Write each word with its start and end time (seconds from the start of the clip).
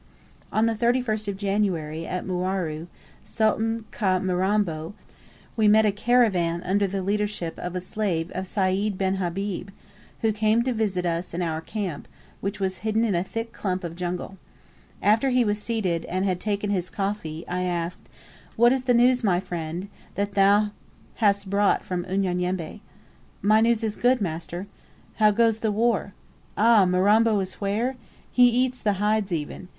On 0.51 0.65
the 0.65 0.73
31st 0.73 1.27
of 1.27 1.37
January, 1.37 2.07
at 2.07 2.25
Mwaru, 2.25 2.87
Sultan 3.23 3.85
Ka 3.91 4.17
mirambo, 4.17 4.95
we 5.55 5.67
met 5.67 5.85
a 5.85 5.91
caravan 5.91 6.63
under 6.63 6.87
the 6.87 7.03
leadership 7.03 7.59
of 7.59 7.75
a 7.75 7.81
slave 7.81 8.31
of 8.31 8.47
Sayd 8.47 8.97
bin 8.97 9.17
Habib, 9.17 9.69
who 10.21 10.31
came 10.33 10.63
to 10.63 10.73
visit 10.73 11.05
us 11.05 11.35
in 11.35 11.43
our 11.43 11.61
camp, 11.61 12.07
which 12.39 12.59
was 12.59 12.77
hidden 12.77 13.05
in 13.05 13.13
a 13.13 13.23
thick 13.23 13.53
clump 13.53 13.83
of 13.83 13.95
jungle. 13.95 14.37
After 15.03 15.29
he 15.29 15.45
was 15.45 15.61
seated, 15.61 16.05
and 16.05 16.25
had 16.25 16.39
taken 16.39 16.71
his 16.71 16.89
coffee, 16.89 17.45
I 17.47 17.61
asked, 17.61 18.09
"What 18.55 18.71
is 18.73 18.85
thy 18.85 18.93
news, 18.93 19.23
my 19.23 19.39
friend, 19.39 19.87
that 20.15 20.31
thou 20.31 20.71
bast 21.19 21.47
brought 21.47 21.83
from 21.83 22.05
Unyanyembe?" 22.05 22.79
"My 23.43 23.61
news 23.61 23.83
is 23.83 23.97
good, 23.97 24.19
master." 24.19 24.65
"How 25.17 25.29
goes 25.29 25.59
the 25.59 25.71
war?" 25.71 26.15
"Ah, 26.57 26.85
Mirambo 26.85 27.39
is 27.39 27.61
where? 27.61 27.97
He 28.31 28.49
eats 28.49 28.79
the 28.79 28.93
hides 28.93 29.31
even. 29.31 29.67